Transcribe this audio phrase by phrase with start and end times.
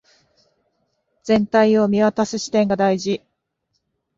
[1.23, 3.21] 全体を見渡す視点が大事